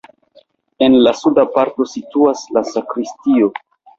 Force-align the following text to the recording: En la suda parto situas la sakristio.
En 0.85 0.95
la 1.07 1.13
suda 1.19 1.43
parto 1.57 1.87
situas 1.93 2.43
la 2.57 2.65
sakristio. 2.73 3.53